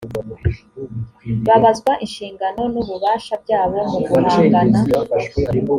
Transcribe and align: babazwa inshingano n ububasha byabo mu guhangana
babazwa 1.47 1.91
inshingano 2.05 2.61
n 2.73 2.75
ububasha 2.81 3.33
byabo 3.43 3.77
mu 3.91 3.99
guhangana 4.09 4.79